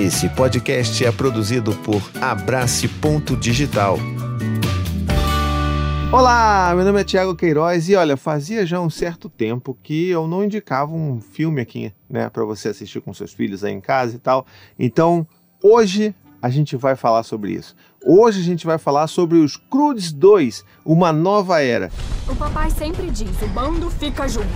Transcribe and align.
Esse 0.00 0.30
podcast 0.30 1.04
é 1.04 1.12
produzido 1.12 1.74
por 1.74 2.00
Abrace 2.22 2.88
Ponto 2.88 3.36
Digital. 3.36 3.98
Olá, 6.10 6.72
meu 6.74 6.86
nome 6.86 7.02
é 7.02 7.04
Thiago 7.04 7.36
Queiroz 7.36 7.86
e 7.90 7.94
olha, 7.94 8.16
fazia 8.16 8.64
já 8.64 8.80
um 8.80 8.88
certo 8.88 9.28
tempo 9.28 9.76
que 9.82 10.08
eu 10.08 10.26
não 10.26 10.42
indicava 10.42 10.90
um 10.90 11.20
filme 11.20 11.60
aqui, 11.60 11.92
né, 12.08 12.30
para 12.30 12.42
você 12.46 12.70
assistir 12.70 13.02
com 13.02 13.12
seus 13.12 13.34
filhos 13.34 13.62
aí 13.62 13.74
em 13.74 13.80
casa 13.80 14.16
e 14.16 14.18
tal. 14.18 14.46
Então, 14.78 15.26
hoje 15.62 16.14
a 16.40 16.48
gente 16.48 16.76
vai 16.76 16.96
falar 16.96 17.22
sobre 17.22 17.52
isso. 17.52 17.76
Hoje 18.02 18.40
a 18.40 18.44
gente 18.44 18.64
vai 18.64 18.78
falar 18.78 19.06
sobre 19.06 19.36
os 19.36 19.58
Crudes 19.58 20.12
2, 20.12 20.64
uma 20.82 21.12
nova 21.12 21.60
era. 21.60 21.90
O 22.26 22.34
papai 22.34 22.70
sempre 22.70 23.10
diz: 23.10 23.42
o 23.42 23.48
bando 23.48 23.90
fica 23.90 24.26
junto. 24.26 24.48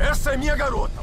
Essa 0.00 0.32
é 0.32 0.36
minha 0.36 0.56
garota. 0.56 1.00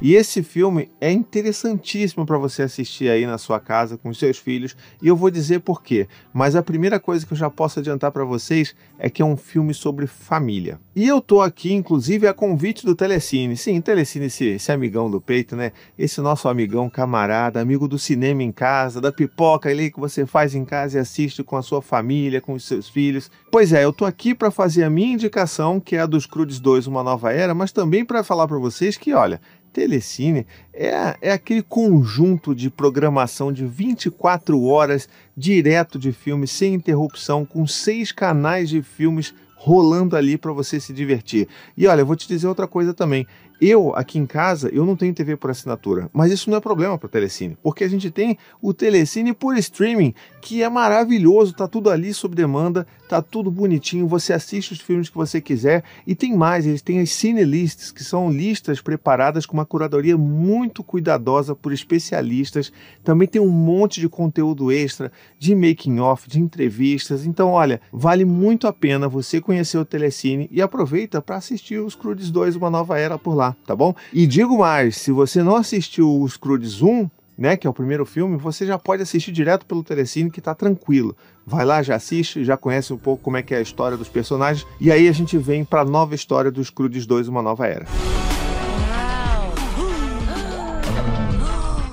E 0.00 0.14
esse 0.14 0.44
filme 0.44 0.88
é 1.00 1.10
interessantíssimo 1.10 2.24
para 2.24 2.38
você 2.38 2.62
assistir 2.62 3.10
aí 3.10 3.26
na 3.26 3.36
sua 3.36 3.58
casa 3.58 3.98
com 3.98 4.10
os 4.10 4.18
seus 4.18 4.38
filhos, 4.38 4.76
e 5.02 5.08
eu 5.08 5.16
vou 5.16 5.28
dizer 5.28 5.58
por 5.60 5.82
quê. 5.82 6.06
Mas 6.32 6.54
a 6.54 6.62
primeira 6.62 7.00
coisa 7.00 7.26
que 7.26 7.32
eu 7.32 7.36
já 7.36 7.50
posso 7.50 7.80
adiantar 7.80 8.12
para 8.12 8.24
vocês 8.24 8.76
é 8.96 9.10
que 9.10 9.20
é 9.20 9.24
um 9.24 9.36
filme 9.36 9.74
sobre 9.74 10.06
família. 10.06 10.78
E 10.94 11.06
eu 11.06 11.20
tô 11.20 11.40
aqui, 11.40 11.72
inclusive, 11.72 12.28
a 12.28 12.34
convite 12.34 12.86
do 12.86 12.94
Telecine. 12.94 13.56
Sim, 13.56 13.80
Telecine, 13.80 14.26
esse, 14.26 14.44
esse 14.46 14.70
amigão 14.70 15.10
do 15.10 15.20
peito, 15.20 15.56
né? 15.56 15.72
Esse 15.98 16.20
nosso 16.20 16.48
amigão, 16.48 16.88
camarada, 16.88 17.60
amigo 17.60 17.88
do 17.88 17.98
cinema 17.98 18.42
em 18.42 18.52
casa, 18.52 19.00
da 19.00 19.10
pipoca 19.10 19.68
ali 19.68 19.90
que 19.90 19.98
você 19.98 20.24
faz 20.24 20.54
em 20.54 20.64
casa 20.64 20.98
e 20.98 21.00
assiste 21.00 21.42
com 21.42 21.56
a 21.56 21.62
sua 21.62 21.82
família, 21.82 22.40
com 22.40 22.52
os 22.52 22.64
seus 22.64 22.88
filhos. 22.88 23.30
Pois 23.50 23.72
é, 23.72 23.84
eu 23.84 23.92
tô 23.92 24.04
aqui 24.04 24.34
para 24.34 24.50
fazer 24.50 24.84
a 24.84 24.90
minha 24.90 25.14
indicação, 25.14 25.80
que 25.80 25.96
é 25.96 26.00
a 26.00 26.06
dos 26.06 26.24
Crudes 26.24 26.60
2, 26.60 26.86
Uma 26.86 27.02
Nova 27.02 27.32
Era, 27.32 27.54
mas 27.54 27.72
também 27.72 28.04
para 28.04 28.22
falar 28.22 28.46
para 28.46 28.58
vocês 28.58 28.96
que, 28.96 29.12
olha, 29.12 29.40
Telecine 29.78 30.44
é, 30.74 31.16
é 31.22 31.30
aquele 31.30 31.62
conjunto 31.62 32.52
de 32.52 32.68
programação 32.68 33.52
de 33.52 33.64
24 33.64 34.60
horas 34.64 35.08
direto 35.36 36.00
de 36.00 36.10
filmes, 36.10 36.50
sem 36.50 36.74
interrupção, 36.74 37.44
com 37.44 37.64
seis 37.64 38.10
canais 38.10 38.68
de 38.68 38.82
filmes 38.82 39.32
rolando 39.54 40.16
ali 40.16 40.36
para 40.36 40.52
você 40.52 40.80
se 40.80 40.92
divertir. 40.92 41.46
E 41.76 41.86
olha, 41.86 42.00
eu 42.00 42.06
vou 42.06 42.16
te 42.16 42.26
dizer 42.26 42.48
outra 42.48 42.66
coisa 42.66 42.92
também. 42.92 43.24
Eu, 43.60 43.94
aqui 43.94 44.18
em 44.18 44.26
casa, 44.26 44.68
eu 44.72 44.84
não 44.84 44.96
tenho 44.96 45.14
TV 45.14 45.36
por 45.36 45.50
assinatura, 45.50 46.10
mas 46.12 46.32
isso 46.32 46.50
não 46.50 46.56
é 46.56 46.60
problema 46.60 46.98
para 46.98 47.06
o 47.06 47.10
Telecine, 47.10 47.56
porque 47.62 47.84
a 47.84 47.88
gente 47.88 48.10
tem 48.10 48.36
o 48.60 48.74
Telecine 48.74 49.32
por 49.32 49.56
streaming, 49.58 50.12
que 50.40 50.62
é 50.62 50.68
maravilhoso, 50.68 51.54
tá 51.54 51.68
tudo 51.68 51.90
ali 51.90 52.12
sob 52.12 52.34
demanda, 52.34 52.86
tá 53.08 53.22
tudo 53.22 53.50
bonitinho, 53.50 54.06
você 54.06 54.32
assiste 54.32 54.72
os 54.72 54.80
filmes 54.80 55.08
que 55.08 55.16
você 55.16 55.40
quiser 55.40 55.84
e 56.06 56.14
tem 56.14 56.36
mais, 56.36 56.66
eles 56.66 56.82
têm 56.82 57.00
as 57.00 57.10
Cine 57.10 57.44
Lists, 57.44 57.90
que 57.90 58.04
são 58.04 58.30
listas 58.30 58.80
preparadas 58.80 59.46
com 59.46 59.54
uma 59.54 59.66
curadoria 59.66 60.16
muito 60.16 60.82
cuidadosa 60.82 61.54
por 61.54 61.72
especialistas. 61.72 62.72
Também 63.02 63.28
tem 63.28 63.40
um 63.40 63.48
monte 63.48 64.00
de 64.00 64.08
conteúdo 64.08 64.72
extra, 64.72 65.12
de 65.38 65.54
making 65.54 65.98
off, 65.98 66.28
de 66.28 66.40
entrevistas. 66.40 67.26
Então, 67.26 67.50
olha, 67.50 67.80
vale 67.92 68.24
muito 68.24 68.66
a 68.66 68.72
pena 68.72 69.08
você 69.08 69.40
conhecer 69.40 69.78
o 69.78 69.84
Telecine 69.84 70.48
e 70.52 70.62
aproveita 70.62 71.20
para 71.22 71.36
assistir 71.36 71.78
os 71.78 71.94
Crudes 71.94 72.30
2, 72.30 72.56
uma 72.56 72.70
nova 72.70 72.98
era 72.98 73.18
por 73.18 73.34
lá 73.34 73.48
tá 73.68 73.76
bom? 73.76 73.94
E 74.12 74.26
digo 74.26 74.58
mais, 74.58 74.96
se 74.96 75.12
você 75.12 75.42
não 75.42 75.56
assistiu 75.56 76.20
os 76.20 76.36
Crudes 76.36 76.80
1, 76.82 77.08
né, 77.38 77.56
que 77.56 77.66
é 77.66 77.70
o 77.70 77.72
primeiro 77.72 78.04
filme, 78.04 78.36
você 78.36 78.66
já 78.66 78.76
pode 78.76 79.02
assistir 79.02 79.30
direto 79.30 79.64
pelo 79.64 79.84
Telecine 79.84 80.30
que 80.30 80.40
tá 80.40 80.54
tranquilo. 80.54 81.16
Vai 81.46 81.64
lá, 81.64 81.80
já 81.82 81.94
assiste, 81.94 82.44
já 82.44 82.56
conhece 82.56 82.92
um 82.92 82.98
pouco 82.98 83.22
como 83.22 83.36
é 83.36 83.42
que 83.42 83.54
é 83.54 83.58
a 83.58 83.62
história 83.62 83.96
dos 83.96 84.08
personagens 84.08 84.66
e 84.80 84.90
aí 84.90 85.08
a 85.08 85.12
gente 85.12 85.38
vem 85.38 85.64
para 85.64 85.82
a 85.82 85.84
nova 85.84 86.16
história 86.16 86.50
dos 86.50 86.68
Crudes 86.68 87.06
2, 87.06 87.28
uma 87.28 87.40
nova 87.40 87.66
era. 87.66 87.86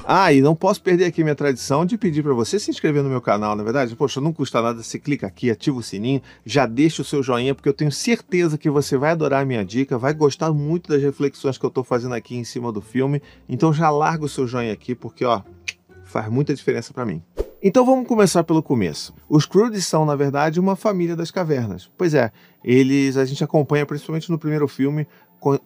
Ah, 0.07 0.31
e 0.31 0.39
não 0.39 0.53
posso 0.53 0.83
perder 0.83 1.05
aqui 1.05 1.23
minha 1.23 1.33
tradição 1.33 1.83
de 1.83 1.97
pedir 1.97 2.21
para 2.21 2.31
você 2.31 2.59
se 2.59 2.69
inscrever 2.69 3.01
no 3.01 3.09
meu 3.09 3.19
canal, 3.19 3.55
na 3.55 3.63
é 3.63 3.65
verdade? 3.65 3.95
Poxa, 3.95 4.21
não 4.21 4.31
custa 4.31 4.61
nada, 4.61 4.83
você 4.83 4.99
clica 4.99 5.25
aqui, 5.25 5.49
ativa 5.49 5.79
o 5.79 5.81
sininho, 5.81 6.21
já 6.45 6.67
deixa 6.67 7.01
o 7.01 7.05
seu 7.05 7.23
joinha, 7.23 7.55
porque 7.55 7.67
eu 7.67 7.73
tenho 7.73 7.91
certeza 7.91 8.55
que 8.55 8.69
você 8.69 8.97
vai 8.97 9.11
adorar 9.11 9.41
a 9.41 9.45
minha 9.45 9.65
dica, 9.65 9.97
vai 9.97 10.13
gostar 10.13 10.53
muito 10.53 10.91
das 10.91 11.01
reflexões 11.01 11.57
que 11.57 11.65
eu 11.65 11.69
estou 11.69 11.83
fazendo 11.83 12.13
aqui 12.13 12.35
em 12.35 12.43
cima 12.43 12.71
do 12.71 12.81
filme. 12.81 13.19
Então 13.49 13.73
já 13.73 13.89
larga 13.89 14.25
o 14.25 14.29
seu 14.29 14.45
joinha 14.45 14.73
aqui, 14.73 14.93
porque 14.93 15.25
ó, 15.25 15.41
faz 16.03 16.29
muita 16.29 16.53
diferença 16.53 16.93
para 16.93 17.03
mim. 17.03 17.23
Então 17.59 17.83
vamos 17.83 18.07
começar 18.07 18.43
pelo 18.43 18.61
começo. 18.61 19.11
Os 19.27 19.47
Crudes 19.47 19.87
são, 19.87 20.05
na 20.05 20.15
verdade, 20.15 20.59
uma 20.59 20.75
família 20.75 21.15
das 21.15 21.31
cavernas. 21.31 21.89
Pois 21.97 22.13
é, 22.13 22.31
eles 22.63 23.17
a 23.17 23.25
gente 23.25 23.43
acompanha 23.43 23.87
principalmente 23.87 24.29
no 24.29 24.37
primeiro 24.37 24.67
filme 24.67 25.07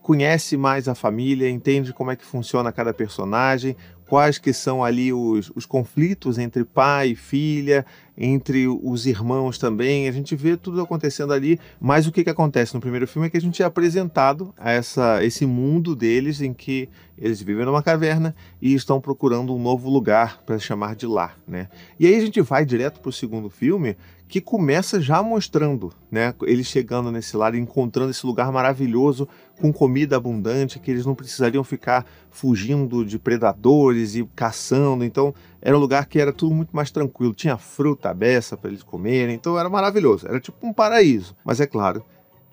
conhece 0.01 0.57
mais 0.57 0.87
a 0.87 0.95
família, 0.95 1.49
entende 1.49 1.93
como 1.93 2.11
é 2.11 2.15
que 2.15 2.25
funciona 2.25 2.71
cada 2.71 2.93
personagem, 2.93 3.75
quais 4.09 4.39
que 4.39 4.51
são 4.51 4.83
ali 4.83 5.13
os, 5.13 5.51
os 5.55 5.67
conflitos 5.67 6.39
entre 6.39 6.65
pai 6.65 7.09
e 7.09 7.15
filha, 7.15 7.85
entre 8.17 8.67
os 8.67 9.05
irmãos 9.05 9.59
também. 9.59 10.09
A 10.09 10.11
gente 10.11 10.35
vê 10.35 10.57
tudo 10.57 10.81
acontecendo 10.81 11.31
ali, 11.31 11.59
mas 11.79 12.07
o 12.07 12.11
que, 12.11 12.23
que 12.23 12.29
acontece 12.29 12.73
no 12.73 12.81
primeiro 12.81 13.07
filme 13.07 13.27
é 13.27 13.29
que 13.29 13.37
a 13.37 13.41
gente 13.41 13.61
é 13.61 13.65
apresentado 13.65 14.51
a 14.57 14.71
essa, 14.71 15.23
esse 15.23 15.45
mundo 15.45 15.95
deles 15.95 16.41
em 16.41 16.53
que 16.53 16.89
eles 17.17 17.41
vivem 17.41 17.65
numa 17.65 17.83
caverna 17.83 18.35
e 18.59 18.73
estão 18.73 18.99
procurando 18.99 19.53
um 19.53 19.61
novo 19.61 19.89
lugar 19.89 20.41
para 20.43 20.57
chamar 20.57 20.95
de 20.95 21.05
lar, 21.05 21.37
né? 21.47 21.69
E 21.99 22.07
aí 22.07 22.15
a 22.15 22.21
gente 22.21 22.41
vai 22.41 22.65
direto 22.65 22.99
para 22.99 23.09
o 23.09 23.13
segundo 23.13 23.49
filme, 23.49 23.95
que 24.29 24.39
começa 24.39 25.01
já 25.01 25.23
mostrando, 25.23 25.91
né, 26.11 26.35
eles 26.43 26.67
chegando 26.67 27.11
nesse 27.11 27.35
lar, 27.35 27.55
encontrando 27.55 28.11
esse 28.11 28.23
lugar 28.23 28.51
maravilhoso 28.51 29.27
com 29.59 29.73
comida 29.73 30.15
abundante, 30.15 30.77
que 30.77 30.91
eles 30.91 31.03
não 31.03 31.15
precisariam 31.15 31.63
ficar 31.63 32.05
fugindo 32.29 33.03
de 33.03 33.17
predadores 33.17 33.98
e 33.99 34.25
caçando. 34.35 35.03
Então, 35.03 35.33
era 35.61 35.75
um 35.75 35.79
lugar 35.79 36.05
que 36.05 36.19
era 36.19 36.31
tudo 36.33 36.53
muito 36.53 36.75
mais 36.75 36.91
tranquilo, 36.91 37.33
tinha 37.33 37.57
fruta 37.57 38.13
beça 38.13 38.55
para 38.55 38.69
eles 38.69 38.83
comerem, 38.83 39.35
então 39.35 39.59
era 39.59 39.69
maravilhoso, 39.69 40.27
era 40.27 40.39
tipo 40.39 40.65
um 40.65 40.73
paraíso. 40.73 41.35
Mas 41.43 41.59
é 41.59 41.67
claro 41.67 42.03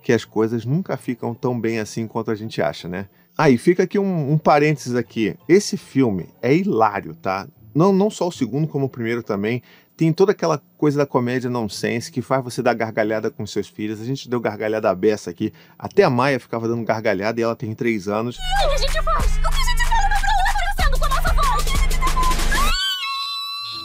que 0.02 0.12
as 0.12 0.24
coisas 0.24 0.64
nunca 0.64 0.96
ficam 0.96 1.34
tão 1.34 1.58
bem 1.58 1.78
assim 1.78 2.06
quanto 2.06 2.30
a 2.30 2.34
gente 2.34 2.60
acha, 2.62 2.88
né? 2.88 3.08
Aí 3.36 3.58
fica 3.58 3.82
aqui 3.82 3.98
um, 3.98 4.32
um 4.32 4.38
parênteses 4.38 4.94
aqui. 4.94 5.36
Esse 5.48 5.76
filme 5.76 6.28
é 6.40 6.54
hilário, 6.54 7.14
tá? 7.14 7.46
Não, 7.74 7.92
não 7.92 8.08
só 8.08 8.28
o 8.28 8.32
segundo, 8.32 8.66
como 8.66 8.86
o 8.86 8.88
primeiro 8.88 9.22
também 9.22 9.62
tem 9.96 10.12
toda 10.12 10.32
aquela 10.32 10.60
coisa 10.76 10.98
da 10.98 11.06
comédia 11.06 11.48
nonsense 11.48 12.12
que 12.12 12.20
faz 12.20 12.44
você 12.44 12.62
dar 12.62 12.74
gargalhada 12.74 13.30
com 13.30 13.46
seus 13.46 13.66
filhos. 13.66 14.00
A 14.00 14.04
gente 14.04 14.28
deu 14.28 14.38
gargalhada 14.38 14.90
à 14.90 14.94
beça 14.94 15.30
aqui. 15.30 15.52
Até 15.78 16.02
a 16.02 16.10
Maia 16.10 16.38
ficava 16.38 16.68
dando 16.68 16.84
gargalhada 16.84 17.40
e 17.40 17.42
ela 17.42 17.56
tem 17.56 17.74
três 17.74 18.06
anos. 18.06 18.36
O 18.36 18.72
a 18.72 18.76
gente 18.76 19.02
faz? 19.02 19.38
O 19.38 19.50
que 19.50 19.65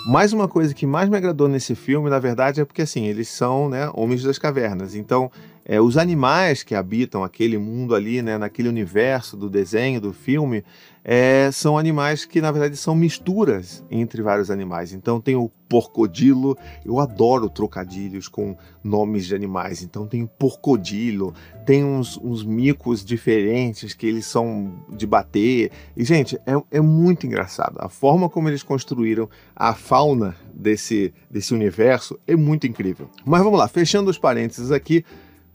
Mais 0.06 0.34
uma 0.34 0.48
coisa 0.48 0.74
que 0.74 0.88
mais 0.88 1.10
me 1.10 1.16
agradou 1.16 1.48
nesse 1.48 1.76
filme, 1.76 2.10
na 2.10 2.18
verdade, 2.18 2.60
é 2.60 2.66
porque 2.66 2.82
assim, 2.82 3.06
eles 3.06 3.30
são 3.30 3.70
né, 3.70 3.90
homens 3.94 4.24
das 4.24 4.40
cavernas. 4.40 4.96
Então, 4.96 5.32
é, 5.72 5.80
os 5.80 5.96
animais 5.96 6.64
que 6.64 6.76
habitam 6.76 7.24
aquele 7.24 7.58
mundo 7.58 7.96
ali, 7.96 8.22
né, 8.22 8.38
naquele 8.38 8.68
universo 8.68 9.38
do 9.38 9.50
desenho, 9.50 10.02
do 10.02 10.12
filme, 10.12 10.66
é, 11.02 11.50
são 11.50 11.78
animais 11.78 12.26
que, 12.26 12.42
na 12.42 12.52
verdade, 12.52 12.76
são 12.76 12.94
misturas 12.94 13.82
entre 13.90 14.22
vários 14.22 14.52
animais. 14.52 14.92
Então 14.92 15.22
tem 15.22 15.38
o 15.38 15.50
porcodilo, 15.70 16.58
eu 16.84 17.00
adoro 17.00 17.50
trocadilhos 17.50 18.28
com 18.28 18.58
nomes 18.84 19.26
de 19.26 19.34
animais. 19.34 19.82
Então 19.82 20.06
tem 20.06 20.24
o 20.24 20.28
porcodilo, 20.28 21.34
tem 21.66 21.86
uns, 21.86 22.18
uns 22.18 22.44
micos 22.44 23.06
diferentes 23.06 23.94
que 23.94 24.06
eles 24.06 24.26
são 24.26 24.74
de 24.90 25.08
bater. 25.08 25.72
E, 25.96 26.04
gente, 26.04 26.38
é, 26.46 26.62
é 26.70 26.82
muito 26.82 27.26
engraçado. 27.26 27.78
A 27.80 27.88
forma 27.88 28.28
como 28.28 28.50
eles 28.50 28.62
construíram 28.62 29.30
a 29.56 29.74
fauna 29.74 30.36
desse, 30.54 31.14
desse 31.30 31.54
universo 31.54 32.20
é 32.28 32.36
muito 32.36 32.68
incrível. 32.68 33.10
Mas 33.24 33.42
vamos 33.42 33.58
lá, 33.58 33.70
fechando 33.70 34.12
os 34.12 34.18
parênteses 34.18 34.70
aqui. 34.70 35.06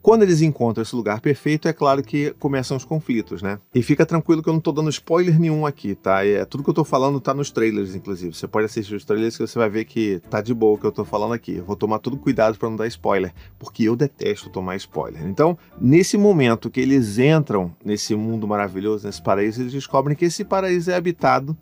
Quando 0.07 0.23
eles 0.23 0.41
encontram 0.41 0.83
esse 0.83 0.95
lugar 0.95 1.21
perfeito, 1.21 1.67
é 1.67 1.73
claro 1.73 2.01
que 2.01 2.31
começam 2.39 2.77
os 2.77 2.85
conflitos, 2.85 3.43
né? 3.43 3.59
E 3.75 3.83
fica 3.83 4.07
tranquilo 4.07 4.41
que 4.41 4.49
eu 4.49 4.53
não 4.53 4.61
tô 4.61 4.71
dando 4.71 4.89
spoiler 4.89 5.37
nenhum 5.37 5.67
aqui, 5.67 5.97
tá? 5.97 6.25
É, 6.25 6.45
tudo 6.45 6.63
que 6.63 6.71
eu 6.71 6.75
tô 6.75 6.85
falando 6.85 7.21
tá 7.21 7.35
nos 7.35 7.51
trailers, 7.51 7.93
inclusive. 7.93 8.33
Você 8.33 8.47
pode 8.47 8.67
assistir 8.67 8.95
os 8.95 9.05
trailers 9.05 9.37
que 9.37 9.45
você 9.45 9.59
vai 9.59 9.69
ver 9.69 9.85
que 9.85 10.21
tá 10.31 10.41
de 10.41 10.55
boa 10.55 10.75
o 10.75 10.79
que 10.79 10.87
eu 10.87 10.93
tô 10.93 11.05
falando 11.05 11.35
aqui. 11.35 11.57
Eu 11.57 11.65
vou 11.65 11.75
tomar 11.75 11.99
todo 11.99 12.17
cuidado 12.17 12.57
para 12.57 12.71
não 12.71 12.77
dar 12.77 12.87
spoiler, 12.87 13.35
porque 13.59 13.83
eu 13.83 13.97
detesto 13.97 14.49
tomar 14.49 14.77
spoiler. 14.77 15.27
Então, 15.27 15.59
nesse 15.81 16.17
momento 16.17 16.71
que 16.71 16.79
eles 16.79 17.19
entram 17.19 17.75
nesse 17.85 18.15
mundo 18.15 18.47
maravilhoso, 18.47 19.09
nesse 19.09 19.21
paraíso, 19.21 19.61
eles 19.61 19.73
descobrem 19.73 20.17
que 20.17 20.27
esse 20.27 20.45
paraíso 20.45 20.89
é 20.89 20.95
habitado 20.95 21.57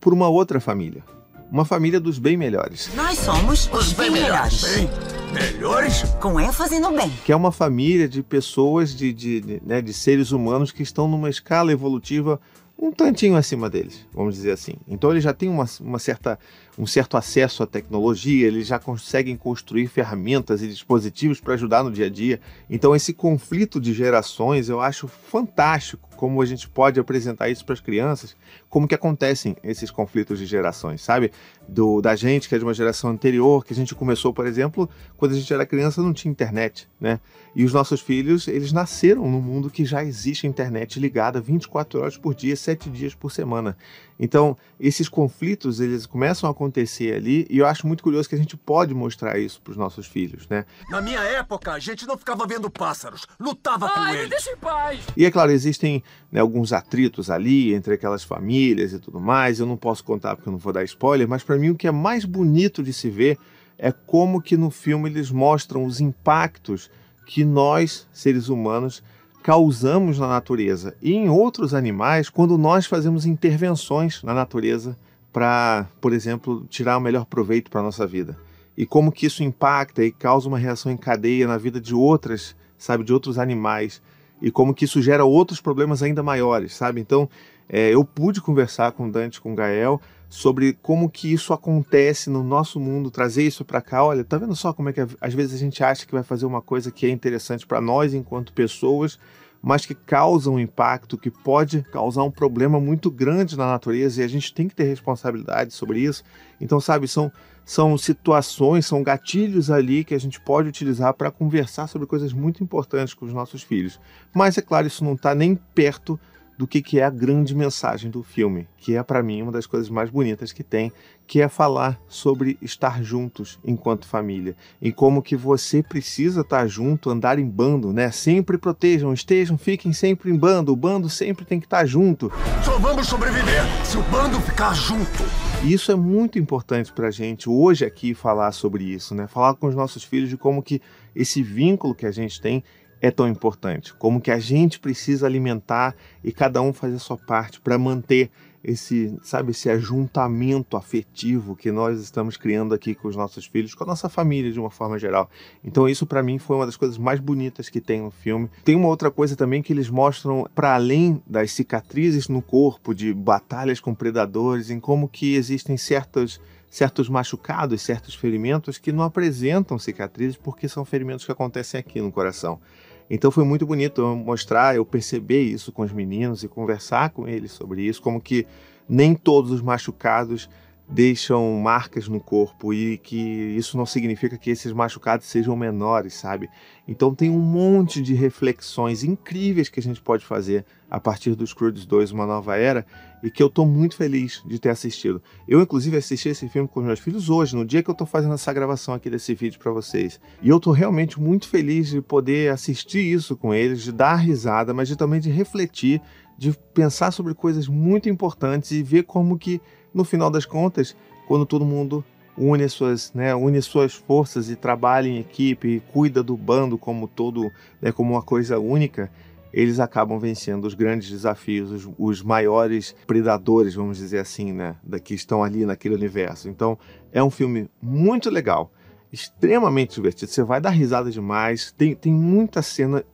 por 0.00 0.12
uma 0.12 0.28
outra 0.28 0.58
família. 0.58 1.04
Uma 1.52 1.64
família 1.64 2.00
dos 2.00 2.18
bem 2.18 2.36
melhores. 2.36 2.90
Nós 2.96 3.16
somos 3.16 3.70
os, 3.72 3.92
bem, 3.92 4.10
melhores. 4.10 4.74
Bem 4.74 5.15
melhores? 5.32 6.02
Com 6.20 6.40
ênfase 6.40 6.78
no 6.78 6.92
bem. 6.92 7.10
Que 7.24 7.32
é 7.32 7.36
uma 7.36 7.52
família 7.52 8.08
de 8.08 8.22
pessoas, 8.22 8.94
de, 8.94 9.12
de, 9.12 9.40
de, 9.40 9.62
né, 9.64 9.80
de 9.80 9.92
seres 9.92 10.30
humanos 10.32 10.72
que 10.72 10.82
estão 10.82 11.08
numa 11.08 11.30
escala 11.30 11.72
evolutiva 11.72 12.40
um 12.78 12.92
tantinho 12.92 13.36
acima 13.36 13.70
deles, 13.70 14.06
vamos 14.12 14.34
dizer 14.34 14.50
assim. 14.50 14.74
Então 14.86 15.10
eles 15.10 15.24
já 15.24 15.32
têm 15.32 15.48
uma, 15.48 15.64
uma 15.80 15.98
certa, 15.98 16.38
um 16.78 16.86
certo 16.86 17.16
acesso 17.16 17.62
à 17.62 17.66
tecnologia, 17.66 18.46
eles 18.46 18.66
já 18.66 18.78
conseguem 18.78 19.34
construir 19.34 19.86
ferramentas 19.86 20.62
e 20.62 20.68
dispositivos 20.68 21.40
para 21.40 21.54
ajudar 21.54 21.82
no 21.82 21.90
dia 21.90 22.06
a 22.06 22.10
dia. 22.10 22.38
Então 22.68 22.94
esse 22.94 23.14
conflito 23.14 23.80
de 23.80 23.94
gerações 23.94 24.68
eu 24.68 24.80
acho 24.80 25.08
fantástico 25.08 26.06
como 26.16 26.42
a 26.42 26.46
gente 26.46 26.68
pode 26.68 26.98
apresentar 26.98 27.48
isso 27.48 27.64
para 27.64 27.74
as 27.74 27.80
crianças, 27.80 28.36
como 28.68 28.88
que 28.88 28.94
acontecem 28.94 29.56
esses 29.62 29.90
conflitos 29.90 30.38
de 30.38 30.46
gerações, 30.46 31.02
sabe? 31.02 31.30
Do, 31.68 32.00
da 32.00 32.16
gente 32.16 32.48
que 32.48 32.54
é 32.54 32.58
de 32.58 32.64
uma 32.64 32.74
geração 32.74 33.10
anterior, 33.10 33.64
que 33.64 33.72
a 33.72 33.76
gente 33.76 33.94
começou, 33.94 34.32
por 34.32 34.46
exemplo, 34.46 34.88
quando 35.16 35.32
a 35.32 35.34
gente 35.34 35.52
era 35.52 35.66
criança 35.66 36.02
não 36.02 36.12
tinha 36.12 36.30
internet, 36.30 36.88
né? 37.00 37.20
E 37.54 37.64
os 37.64 37.72
nossos 37.72 38.00
filhos, 38.00 38.48
eles 38.48 38.72
nasceram 38.72 39.30
num 39.30 39.40
mundo 39.40 39.70
que 39.70 39.84
já 39.84 40.04
existe 40.04 40.46
internet 40.46 41.00
ligada 41.00 41.40
24 41.40 42.00
horas 42.00 42.16
por 42.16 42.34
dia, 42.34 42.54
7 42.54 42.90
dias 42.90 43.14
por 43.14 43.32
semana. 43.32 43.76
Então, 44.18 44.56
esses 44.80 45.08
conflitos, 45.08 45.78
eles 45.78 46.06
começam 46.06 46.48
a 46.48 46.52
acontecer 46.52 47.14
ali, 47.14 47.46
e 47.50 47.58
eu 47.58 47.66
acho 47.66 47.86
muito 47.86 48.02
curioso 48.02 48.28
que 48.28 48.34
a 48.34 48.38
gente 48.38 48.56
pode 48.56 48.94
mostrar 48.94 49.38
isso 49.38 49.60
para 49.60 49.72
os 49.72 49.76
nossos 49.76 50.06
filhos, 50.06 50.48
né? 50.48 50.64
Na 50.88 51.00
minha 51.00 51.20
época, 51.20 51.72
a 51.72 51.78
gente 51.78 52.06
não 52.06 52.16
ficava 52.16 52.46
vendo 52.46 52.70
pássaros, 52.70 53.26
lutava 53.38 53.88
com 53.88 54.00
Ai, 54.00 54.12
me 54.12 54.18
eles. 54.20 54.30
deixa 54.30 54.50
em 54.50 54.56
paz! 54.56 55.00
E 55.16 55.24
é 55.24 55.30
claro, 55.30 55.50
existem 55.50 56.02
né, 56.32 56.40
alguns 56.40 56.72
atritos 56.72 57.30
ali 57.30 57.74
entre 57.74 57.94
aquelas 57.94 58.24
famílias 58.24 58.92
e 58.92 58.98
tudo 58.98 59.20
mais. 59.20 59.60
Eu 59.60 59.66
não 59.66 59.76
posso 59.76 60.02
contar 60.02 60.34
porque 60.34 60.48
eu 60.48 60.52
não 60.52 60.58
vou 60.58 60.72
dar 60.72 60.84
spoiler, 60.84 61.28
mas 61.28 61.42
para 61.42 61.56
mim 61.56 61.70
o 61.70 61.76
que 61.76 61.86
é 61.86 61.92
mais 61.92 62.24
bonito 62.24 62.82
de 62.82 62.92
se 62.92 63.10
ver 63.10 63.38
é 63.78 63.92
como 63.92 64.40
que 64.40 64.56
no 64.56 64.70
filme 64.70 65.10
eles 65.10 65.30
mostram 65.30 65.84
os 65.84 66.00
impactos 66.00 66.90
que 67.26 67.44
nós, 67.44 68.06
seres 68.12 68.48
humanos, 68.48 69.02
causamos 69.46 70.18
na 70.18 70.26
natureza 70.26 70.96
e 71.00 71.14
em 71.14 71.28
outros 71.28 71.72
animais 71.72 72.28
quando 72.28 72.58
nós 72.58 72.84
fazemos 72.84 73.24
intervenções 73.24 74.20
na 74.24 74.34
natureza 74.34 74.98
para, 75.32 75.86
por 76.00 76.12
exemplo, 76.12 76.66
tirar 76.68 76.98
o 76.98 77.00
melhor 77.00 77.24
proveito 77.24 77.70
para 77.70 77.80
a 77.80 77.84
nossa 77.84 78.04
vida. 78.04 78.36
E 78.76 78.84
como 78.84 79.12
que 79.12 79.24
isso 79.24 79.44
impacta 79.44 80.02
e 80.02 80.10
causa 80.10 80.48
uma 80.48 80.58
reação 80.58 80.90
em 80.90 80.96
cadeia 80.96 81.46
na 81.46 81.56
vida 81.56 81.80
de 81.80 81.94
outras, 81.94 82.56
sabe, 82.76 83.04
de 83.04 83.12
outros 83.12 83.38
animais 83.38 84.02
e 84.42 84.50
como 84.50 84.74
que 84.74 84.84
isso 84.84 85.00
gera 85.00 85.24
outros 85.24 85.60
problemas 85.60 86.02
ainda 86.02 86.24
maiores, 86.24 86.74
sabe? 86.74 87.00
Então, 87.00 87.28
é, 87.68 87.94
eu 87.94 88.04
pude 88.04 88.40
conversar 88.40 88.90
com 88.90 89.08
Dante, 89.08 89.40
com 89.40 89.54
Gael, 89.54 90.00
sobre 90.28 90.72
como 90.82 91.08
que 91.08 91.32
isso 91.32 91.52
acontece 91.52 92.28
no 92.28 92.42
nosso 92.42 92.80
mundo, 92.80 93.10
trazer 93.10 93.44
isso 93.44 93.64
para 93.64 93.80
cá. 93.80 94.04
Olha, 94.04 94.24
tá 94.24 94.36
vendo 94.38 94.54
só 94.56 94.72
como 94.72 94.88
é 94.88 94.92
que 94.92 95.00
às 95.20 95.34
vezes 95.34 95.54
a 95.54 95.58
gente 95.58 95.82
acha 95.82 96.06
que 96.06 96.12
vai 96.12 96.22
fazer 96.22 96.46
uma 96.46 96.60
coisa 96.60 96.90
que 96.90 97.06
é 97.06 97.10
interessante 97.10 97.66
para 97.66 97.80
nós 97.80 98.12
enquanto 98.12 98.52
pessoas, 98.52 99.18
mas 99.62 99.86
que 99.86 99.94
causa 99.94 100.50
um 100.50 100.58
impacto, 100.58 101.16
que 101.16 101.30
pode 101.30 101.82
causar 101.92 102.22
um 102.22 102.30
problema 102.30 102.80
muito 102.80 103.10
grande 103.10 103.56
na 103.56 103.66
natureza 103.66 104.20
e 104.20 104.24
a 104.24 104.28
gente 104.28 104.52
tem 104.52 104.68
que 104.68 104.74
ter 104.74 104.84
responsabilidade 104.84 105.72
sobre 105.72 106.00
isso. 106.00 106.22
Então, 106.60 106.80
sabe, 106.80 107.08
são 107.08 107.30
são 107.66 107.98
situações, 107.98 108.86
são 108.86 109.02
gatilhos 109.02 109.72
ali 109.72 110.04
que 110.04 110.14
a 110.14 110.20
gente 110.20 110.40
pode 110.40 110.68
utilizar 110.68 111.12
para 111.14 111.32
conversar 111.32 111.88
sobre 111.88 112.06
coisas 112.06 112.32
muito 112.32 112.62
importantes 112.62 113.12
com 113.12 113.26
os 113.26 113.32
nossos 113.32 113.60
filhos. 113.64 113.98
Mas 114.32 114.56
é 114.56 114.62
claro, 114.62 114.86
isso 114.86 115.04
não 115.04 115.14
está 115.14 115.34
nem 115.34 115.56
perto 115.74 116.18
do 116.56 116.66
que, 116.66 116.80
que 116.80 116.98
é 116.98 117.04
a 117.04 117.10
grande 117.10 117.54
mensagem 117.54 118.10
do 118.10 118.22
filme, 118.22 118.66
que 118.78 118.96
é 118.96 119.02
para 119.02 119.22
mim 119.22 119.42
uma 119.42 119.52
das 119.52 119.66
coisas 119.66 119.90
mais 119.90 120.10
bonitas 120.10 120.52
que 120.52 120.62
tem, 120.62 120.90
que 121.26 121.40
é 121.40 121.48
falar 121.48 122.00
sobre 122.08 122.56
estar 122.62 123.02
juntos 123.02 123.58
enquanto 123.64 124.06
família 124.06 124.54
e 124.80 124.92
como 124.92 125.22
que 125.22 125.36
você 125.36 125.82
precisa 125.82 126.42
estar 126.42 126.66
junto, 126.66 127.10
andar 127.10 127.38
em 127.38 127.46
bando, 127.46 127.92
né? 127.92 128.10
Sempre 128.10 128.56
protejam, 128.56 129.12
estejam, 129.12 129.58
fiquem 129.58 129.92
sempre 129.92 130.30
em 130.30 130.36
bando. 130.36 130.72
O 130.72 130.76
bando 130.76 131.10
sempre 131.10 131.44
tem 131.44 131.58
que 131.58 131.66
estar 131.66 131.84
junto. 131.84 132.32
Só 132.64 132.78
vamos 132.78 133.08
sobreviver 133.08 133.62
se 133.84 133.98
o 133.98 134.02
bando 134.02 134.40
ficar 134.40 134.72
junto. 134.74 135.24
E 135.64 135.72
isso 135.72 135.90
é 135.90 135.96
muito 135.96 136.38
importante 136.38 136.92
para 136.92 137.08
a 137.08 137.10
gente 137.10 137.48
hoje 137.48 137.84
aqui 137.84 138.14
falar 138.14 138.52
sobre 138.52 138.84
isso, 138.84 139.14
né? 139.14 139.26
Falar 139.26 139.54
com 139.54 139.66
os 139.66 139.74
nossos 139.74 140.04
filhos 140.04 140.28
de 140.28 140.36
como 140.36 140.62
que 140.62 140.80
esse 141.14 141.42
vínculo 141.42 141.94
que 141.94 142.06
a 142.06 142.12
gente 142.12 142.40
tem 142.40 142.62
é 143.00 143.10
tão 143.10 143.28
importante, 143.28 143.94
como 143.94 144.20
que 144.20 144.30
a 144.30 144.38
gente 144.38 144.78
precisa 144.80 145.26
alimentar 145.26 145.94
e 146.24 146.32
cada 146.32 146.62
um 146.62 146.72
fazer 146.72 146.96
a 146.96 147.00
sua 147.00 147.16
parte 147.16 147.60
para 147.60 147.78
manter 147.78 148.30
esse, 148.66 149.16
sabe, 149.22 149.52
esse 149.52 149.70
ajuntamento 149.70 150.76
afetivo 150.76 151.54
que 151.54 151.70
nós 151.70 152.00
estamos 152.00 152.36
criando 152.36 152.74
aqui 152.74 152.96
com 152.96 153.06
os 153.06 153.14
nossos 153.14 153.46
filhos, 153.46 153.74
com 153.74 153.84
a 153.84 153.86
nossa 153.86 154.08
família 154.08 154.50
de 154.50 154.58
uma 154.58 154.70
forma 154.70 154.98
geral. 154.98 155.30
Então 155.62 155.88
isso 155.88 156.04
para 156.04 156.20
mim 156.20 156.36
foi 156.36 156.56
uma 156.56 156.66
das 156.66 156.76
coisas 156.76 156.98
mais 156.98 157.20
bonitas 157.20 157.68
que 157.68 157.80
tem 157.80 158.02
no 158.02 158.10
filme. 158.10 158.50
Tem 158.64 158.74
uma 158.74 158.88
outra 158.88 159.08
coisa 159.08 159.36
também 159.36 159.62
que 159.62 159.72
eles 159.72 159.88
mostram 159.88 160.48
para 160.52 160.74
além 160.74 161.22
das 161.24 161.52
cicatrizes 161.52 162.26
no 162.26 162.42
corpo 162.42 162.92
de 162.92 163.14
batalhas 163.14 163.78
com 163.78 163.94
predadores, 163.94 164.68
em 164.68 164.80
como 164.80 165.08
que 165.08 165.36
existem 165.36 165.76
certas 165.76 166.40
certos 166.68 167.08
machucados, 167.08 167.80
certos 167.80 168.14
ferimentos 168.14 168.76
que 168.76 168.92
não 168.92 169.04
apresentam 169.04 169.78
cicatrizes 169.78 170.36
porque 170.36 170.68
são 170.68 170.84
ferimentos 170.84 171.24
que 171.24 171.32
acontecem 171.32 171.78
aqui 171.78 172.00
no 172.00 172.12
coração. 172.12 172.60
Então 173.08 173.30
foi 173.30 173.44
muito 173.44 173.64
bonito 173.64 174.00
eu 174.00 174.16
mostrar, 174.16 174.74
eu 174.74 174.84
perceber 174.84 175.42
isso 175.42 175.70
com 175.70 175.82
os 175.82 175.92
meninos 175.92 176.42
e 176.42 176.48
conversar 176.48 177.10
com 177.10 177.28
eles 177.28 177.52
sobre 177.52 177.82
isso, 177.82 178.02
como 178.02 178.20
que 178.20 178.46
nem 178.88 179.14
todos 179.14 179.50
os 179.50 179.62
machucados 179.62 180.48
deixam 180.88 181.52
marcas 181.60 182.08
no 182.08 182.20
corpo 182.20 182.72
e 182.72 182.98
que 182.98 183.16
isso 183.16 183.76
não 183.76 183.84
significa 183.84 184.38
que 184.38 184.50
esses 184.50 184.72
machucados 184.72 185.26
sejam 185.26 185.56
menores, 185.56 186.14
sabe? 186.14 186.48
Então 186.86 187.14
tem 187.14 187.28
um 187.28 187.40
monte 187.40 188.00
de 188.00 188.14
reflexões 188.14 189.02
incríveis 189.02 189.68
que 189.68 189.80
a 189.80 189.82
gente 189.82 190.00
pode 190.00 190.24
fazer 190.24 190.64
a 190.88 191.00
partir 191.00 191.34
dos 191.34 191.52
Croods 191.52 191.84
2, 191.84 192.12
Uma 192.12 192.26
Nova 192.26 192.56
Era, 192.56 192.86
e 193.22 193.30
que 193.30 193.42
eu 193.42 193.50
tô 193.50 193.66
muito 193.66 193.96
feliz 193.96 194.42
de 194.46 194.58
ter 194.58 194.68
assistido. 194.68 195.20
Eu, 195.48 195.60
inclusive, 195.60 195.96
assisti 195.96 196.28
esse 196.28 196.48
filme 196.48 196.68
com 196.68 196.80
meus 196.80 197.00
filhos 197.00 197.28
hoje, 197.28 197.56
no 197.56 197.64
dia 197.64 197.82
que 197.82 197.90
eu 197.90 197.94
tô 197.94 198.06
fazendo 198.06 198.34
essa 198.34 198.52
gravação 198.52 198.94
aqui 198.94 199.10
desse 199.10 199.34
vídeo 199.34 199.58
para 199.58 199.72
vocês. 199.72 200.20
E 200.40 200.48
eu 200.48 200.60
tô 200.60 200.70
realmente 200.70 201.20
muito 201.20 201.48
feliz 201.48 201.88
de 201.88 202.00
poder 202.00 202.52
assistir 202.52 203.00
isso 203.00 203.36
com 203.36 203.52
eles, 203.52 203.82
de 203.82 203.90
dar 203.90 204.14
risada, 204.16 204.72
mas 204.72 204.86
de 204.86 204.94
também 204.94 205.18
de 205.18 205.30
refletir, 205.30 206.00
de 206.38 206.52
pensar 206.72 207.10
sobre 207.10 207.34
coisas 207.34 207.66
muito 207.66 208.08
importantes 208.08 208.70
e 208.70 208.82
ver 208.82 209.04
como 209.04 209.38
que, 209.38 209.60
no 209.96 210.04
final 210.04 210.30
das 210.30 210.44
contas, 210.44 210.94
quando 211.26 211.46
todo 211.46 211.64
mundo 211.64 212.04
une 212.36 212.68
suas, 212.68 213.10
né, 213.14 213.34
une 213.34 213.62
suas 213.62 213.94
forças 213.94 214.50
e 214.50 214.54
trabalha 214.54 215.08
em 215.08 215.18
equipe 215.18 215.68
e 215.68 215.80
cuida 215.80 216.22
do 216.22 216.36
bando 216.36 216.76
como 216.76 217.08
todo, 217.08 217.50
né, 217.80 217.90
como 217.90 218.12
uma 218.12 218.20
coisa 218.20 218.58
única, 218.58 219.10
eles 219.54 219.80
acabam 219.80 220.18
vencendo 220.18 220.66
os 220.66 220.74
grandes 220.74 221.08
desafios, 221.08 221.70
os, 221.70 221.88
os, 221.98 222.22
maiores 222.22 222.94
predadores, 223.06 223.74
vamos 223.74 223.96
dizer 223.96 224.18
assim, 224.18 224.52
né, 224.52 224.76
da, 224.82 225.00
que 225.00 225.14
estão 225.14 225.42
ali 225.42 225.64
naquele 225.64 225.94
universo. 225.94 226.46
Então, 226.50 226.78
é 227.10 227.22
um 227.22 227.30
filme 227.30 227.66
muito 227.80 228.28
legal, 228.28 228.70
extremamente 229.12 229.94
divertido. 229.94 230.30
Você 230.30 230.42
vai 230.42 230.60
dar 230.60 230.70
risada 230.70 231.10
demais, 231.10 231.72
tem, 231.72 231.94
tem 231.94 232.12
muita 232.12 232.62
cena 232.62 233.04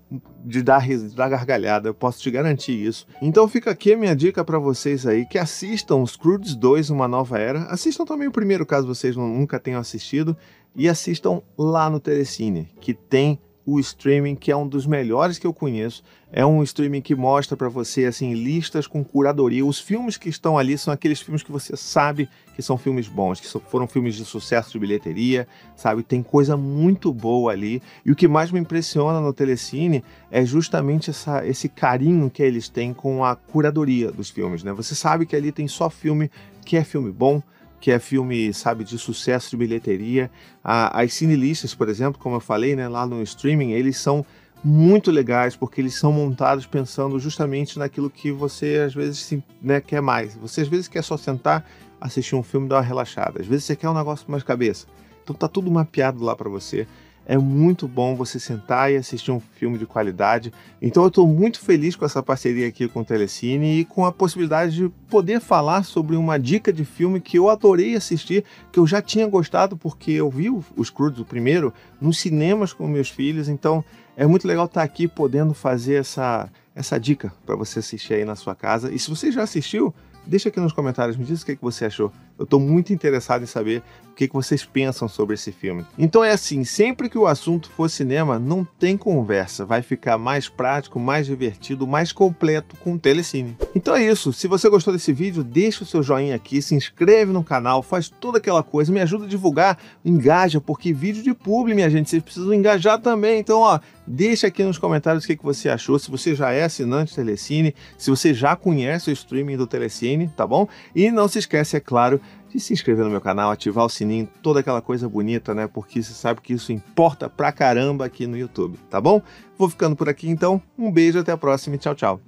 de 0.44 0.62
dar, 0.62 0.86
de 0.86 1.14
dar 1.14 1.28
gargalhada, 1.28 1.88
eu 1.88 1.94
posso 1.94 2.20
te 2.20 2.30
garantir 2.30 2.72
isso. 2.72 3.06
Então 3.20 3.48
fica 3.48 3.70
aqui 3.70 3.92
a 3.92 3.96
minha 3.96 4.14
dica 4.14 4.44
para 4.44 4.58
vocês 4.58 5.06
aí 5.06 5.24
que 5.26 5.38
assistam 5.38 5.96
os 5.96 6.16
Croods 6.16 6.54
2, 6.54 6.90
Uma 6.90 7.08
Nova 7.08 7.38
Era. 7.38 7.64
Assistam 7.64 8.04
também 8.04 8.28
o 8.28 8.32
primeiro, 8.32 8.66
caso 8.66 8.86
vocês 8.86 9.16
nunca 9.16 9.58
tenham 9.60 9.80
assistido, 9.80 10.36
e 10.74 10.88
assistam 10.88 11.42
lá 11.56 11.88
no 11.88 12.00
Telecine, 12.00 12.70
que 12.80 12.94
tem 12.94 13.38
o 13.64 13.78
streaming 13.78 14.34
que 14.34 14.50
é 14.50 14.56
um 14.56 14.66
dos 14.66 14.86
melhores 14.86 15.38
que 15.38 15.46
eu 15.46 15.52
conheço. 15.52 16.02
É 16.32 16.44
um 16.44 16.62
streaming 16.62 17.02
que 17.02 17.14
mostra 17.14 17.56
para 17.56 17.68
você 17.68 18.06
assim 18.06 18.32
listas 18.34 18.86
com 18.86 19.04
curadoria. 19.04 19.64
Os 19.64 19.78
filmes 19.78 20.16
que 20.16 20.28
estão 20.28 20.56
ali 20.56 20.78
são 20.78 20.92
aqueles 20.92 21.20
filmes 21.20 21.42
que 21.42 21.52
você 21.52 21.76
sabe 21.76 22.28
que 22.54 22.62
são 22.62 22.76
filmes 22.76 23.08
bons, 23.08 23.40
que 23.40 23.48
foram 23.70 23.86
filmes 23.86 24.14
de 24.14 24.24
sucesso 24.24 24.72
de 24.72 24.78
bilheteria, 24.78 25.46
sabe? 25.76 26.02
Tem 26.02 26.22
coisa 26.22 26.56
muito 26.56 27.12
boa 27.12 27.52
ali. 27.52 27.82
E 28.04 28.10
o 28.10 28.16
que 28.16 28.28
mais 28.28 28.50
me 28.50 28.60
impressiona 28.60 29.20
no 29.20 29.32
Telecine 29.32 30.02
é 30.30 30.44
justamente 30.44 31.10
essa, 31.10 31.46
esse 31.46 31.68
carinho 31.68 32.30
que 32.30 32.42
eles 32.42 32.68
têm 32.68 32.92
com 32.92 33.24
a 33.24 33.36
curadoria 33.36 34.10
dos 34.10 34.30
filmes, 34.30 34.62
né? 34.62 34.72
Você 34.72 34.94
sabe 34.94 35.26
que 35.26 35.36
ali 35.36 35.52
tem 35.52 35.68
só 35.68 35.88
filme 35.88 36.30
que 36.64 36.76
é 36.76 36.84
filme 36.84 37.10
bom, 37.10 37.42
que 37.82 37.90
é 37.90 37.98
filme, 37.98 38.54
sabe, 38.54 38.84
de 38.84 38.96
sucesso 38.96 39.50
de 39.50 39.56
bilheteria. 39.56 40.30
as 40.62 41.12
cinelistas, 41.14 41.74
por 41.74 41.88
exemplo, 41.88 42.22
como 42.22 42.36
eu 42.36 42.40
falei, 42.40 42.76
né, 42.76 42.86
lá 42.88 43.04
no 43.04 43.20
streaming, 43.24 43.72
eles 43.72 43.98
são 43.98 44.24
muito 44.62 45.10
legais 45.10 45.56
porque 45.56 45.80
eles 45.80 45.96
são 45.96 46.12
montados 46.12 46.64
pensando 46.64 47.18
justamente 47.18 47.80
naquilo 47.80 48.08
que 48.08 48.30
você 48.30 48.84
às 48.86 48.94
vezes 48.94 49.36
né, 49.60 49.80
quer 49.80 50.00
mais. 50.00 50.36
Você 50.36 50.60
às 50.60 50.68
vezes 50.68 50.86
quer 50.86 51.02
só 51.02 51.16
sentar, 51.16 51.68
assistir 52.00 52.36
um 52.36 52.42
filme 52.44 52.68
dar 52.68 52.76
uma 52.76 52.82
relaxada. 52.82 53.40
Às 53.40 53.48
vezes 53.48 53.64
você 53.64 53.74
quer 53.74 53.88
um 53.88 53.94
negócio 53.94 54.30
mais 54.30 54.44
cabeça. 54.44 54.86
Então 55.24 55.34
tá 55.34 55.48
tudo 55.48 55.68
mapeado 55.68 56.22
lá 56.22 56.36
para 56.36 56.48
você. 56.48 56.86
É 57.24 57.38
muito 57.38 57.86
bom 57.86 58.16
você 58.16 58.38
sentar 58.40 58.92
e 58.92 58.96
assistir 58.96 59.30
um 59.30 59.38
filme 59.38 59.78
de 59.78 59.86
qualidade. 59.86 60.52
Então 60.80 61.04
eu 61.04 61.08
estou 61.08 61.26
muito 61.26 61.60
feliz 61.60 61.94
com 61.94 62.04
essa 62.04 62.22
parceria 62.22 62.66
aqui 62.66 62.88
com 62.88 63.00
o 63.00 63.04
Telecine 63.04 63.80
e 63.80 63.84
com 63.84 64.04
a 64.04 64.12
possibilidade 64.12 64.74
de 64.74 64.88
poder 65.08 65.40
falar 65.40 65.84
sobre 65.84 66.16
uma 66.16 66.38
dica 66.38 66.72
de 66.72 66.84
filme 66.84 67.20
que 67.20 67.38
eu 67.38 67.48
adorei 67.48 67.94
assistir, 67.94 68.44
que 68.72 68.78
eu 68.78 68.86
já 68.86 69.00
tinha 69.00 69.26
gostado 69.26 69.76
porque 69.76 70.10
eu 70.10 70.28
vi 70.28 70.48
os 70.76 70.90
Crudes, 70.90 71.20
o 71.20 71.24
primeiro, 71.24 71.72
nos 72.00 72.18
cinemas 72.18 72.72
com 72.72 72.88
meus 72.88 73.08
filhos. 73.08 73.48
Então 73.48 73.84
é 74.16 74.26
muito 74.26 74.46
legal 74.46 74.66
estar 74.66 74.82
aqui 74.82 75.06
podendo 75.06 75.54
fazer 75.54 75.94
essa, 75.94 76.50
essa 76.74 76.98
dica 76.98 77.32
para 77.46 77.54
você 77.54 77.78
assistir 77.78 78.14
aí 78.14 78.24
na 78.24 78.34
sua 78.34 78.54
casa. 78.54 78.92
E 78.92 78.98
se 78.98 79.08
você 79.08 79.30
já 79.30 79.42
assistiu, 79.42 79.94
Deixa 80.24 80.48
aqui 80.48 80.60
nos 80.60 80.72
comentários, 80.72 81.16
me 81.16 81.24
diz 81.24 81.42
o 81.42 81.46
que, 81.46 81.56
que 81.56 81.62
você 81.62 81.86
achou. 81.86 82.12
Eu 82.38 82.44
estou 82.44 82.58
muito 82.58 82.92
interessado 82.92 83.42
em 83.42 83.46
saber 83.46 83.82
o 84.10 84.14
que, 84.14 84.28
que 84.28 84.34
vocês 84.34 84.64
pensam 84.64 85.08
sobre 85.08 85.34
esse 85.34 85.50
filme. 85.50 85.84
Então 85.98 86.22
é 86.22 86.32
assim, 86.32 86.64
sempre 86.64 87.08
que 87.08 87.16
o 87.16 87.26
assunto 87.26 87.70
for 87.70 87.88
cinema, 87.88 88.38
não 88.38 88.64
tem 88.78 88.96
conversa. 88.96 89.64
Vai 89.64 89.80
ficar 89.80 90.18
mais 90.18 90.48
prático, 90.48 91.00
mais 91.00 91.26
divertido, 91.26 91.86
mais 91.86 92.12
completo 92.12 92.76
com 92.76 92.94
o 92.94 92.98
Telecine. 92.98 93.56
Então 93.74 93.96
é 93.96 94.04
isso. 94.04 94.32
Se 94.32 94.46
você 94.46 94.68
gostou 94.68 94.92
desse 94.92 95.12
vídeo, 95.12 95.42
deixa 95.42 95.82
o 95.82 95.86
seu 95.86 96.02
joinha 96.02 96.34
aqui, 96.34 96.60
se 96.60 96.74
inscreve 96.74 97.32
no 97.32 97.42
canal, 97.42 97.82
faz 97.82 98.08
toda 98.08 98.38
aquela 98.38 98.62
coisa, 98.62 98.92
me 98.92 99.00
ajuda 99.00 99.24
a 99.24 99.28
divulgar, 99.28 99.78
engaja, 100.04 100.60
porque 100.60 100.92
vídeo 100.92 101.22
de 101.22 101.32
publi, 101.32 101.74
minha 101.74 101.88
gente, 101.88 102.10
vocês 102.10 102.22
precisam 102.22 102.52
engajar 102.52 103.00
também. 103.00 103.40
Então, 103.40 103.60
ó, 103.60 103.80
deixa 104.06 104.46
aqui 104.46 104.62
nos 104.62 104.78
comentários 104.78 105.24
o 105.24 105.26
que, 105.26 105.36
que 105.36 105.44
você 105.44 105.68
achou, 105.68 105.98
se 105.98 106.10
você 106.10 106.34
já 106.34 106.52
é 106.52 106.64
assinante 106.64 107.14
Telecine, 107.14 107.74
se 107.96 108.10
você 108.10 108.34
já 108.34 108.54
conhece 108.56 109.10
o 109.10 109.12
streaming 109.12 109.56
do 109.56 109.66
Telecine, 109.66 110.28
tá 110.36 110.46
bom? 110.46 110.68
E 110.94 111.10
não 111.10 111.28
se 111.28 111.38
esquece, 111.38 111.76
é 111.76 111.80
claro, 111.80 112.20
de 112.48 112.60
se 112.60 112.72
inscrever 112.72 113.04
no 113.04 113.10
meu 113.10 113.20
canal, 113.20 113.50
ativar 113.50 113.84
o 113.84 113.88
sininho, 113.88 114.28
toda 114.42 114.60
aquela 114.60 114.82
coisa 114.82 115.08
bonita, 115.08 115.54
né? 115.54 115.66
Porque 115.66 116.02
você 116.02 116.12
sabe 116.12 116.40
que 116.40 116.52
isso 116.52 116.72
importa 116.72 117.28
pra 117.28 117.50
caramba 117.50 118.04
aqui 118.04 118.26
no 118.26 118.36
YouTube, 118.36 118.78
tá 118.90 119.00
bom? 119.00 119.22
Vou 119.56 119.68
ficando 119.68 119.96
por 119.96 120.08
aqui 120.08 120.28
então. 120.28 120.60
Um 120.78 120.90
beijo, 120.90 121.18
até 121.18 121.32
a 121.32 121.36
próxima 121.36 121.76
e 121.76 121.78
tchau, 121.78 121.94
tchau. 121.94 122.20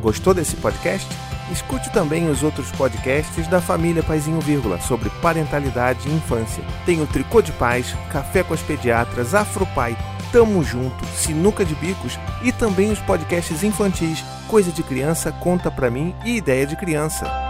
Gostou 0.00 0.32
desse 0.32 0.56
podcast? 0.56 1.08
Escute 1.50 1.90
também 1.92 2.30
os 2.30 2.44
outros 2.44 2.70
podcasts 2.72 3.48
da 3.48 3.60
família 3.60 4.02
Paizinho 4.02 4.40
Vírgula 4.40 4.80
sobre 4.80 5.10
parentalidade 5.20 6.08
e 6.08 6.12
infância. 6.12 6.62
Tem 6.86 7.02
o 7.02 7.06
Tricô 7.06 7.42
de 7.42 7.52
Paz, 7.52 7.94
Café 8.12 8.44
com 8.44 8.54
as 8.54 8.62
Pediatras, 8.62 9.34
Afropai, 9.34 9.96
Tamo 10.32 10.62
Junto, 10.62 11.04
Sinuca 11.06 11.64
de 11.64 11.74
Bicos 11.74 12.16
e 12.44 12.52
também 12.52 12.92
os 12.92 13.00
podcasts 13.00 13.64
infantis 13.64 14.24
Coisa 14.46 14.70
de 14.70 14.82
Criança, 14.82 15.32
Conta 15.32 15.70
Pra 15.70 15.90
Mim 15.90 16.14
e 16.24 16.36
Ideia 16.36 16.66
de 16.66 16.76
Criança. 16.76 17.49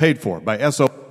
Paid 0.00 0.18
for 0.18 0.40
by 0.40 0.70
SO. 0.70 1.09